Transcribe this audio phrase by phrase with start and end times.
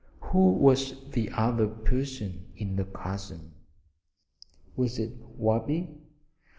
[0.31, 3.51] Who was the other person in the chasm?
[4.75, 5.89] Was it Wabi?